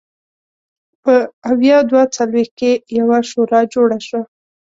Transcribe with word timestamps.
په 1.03 1.13
ویا 1.61 1.79
دوه 1.89 2.03
څلوېښت 2.15 2.51
کې 2.59 2.71
یوه 2.99 3.17
شورا 3.29 3.61
جوړه 3.73 3.99
شوه. 4.07 4.21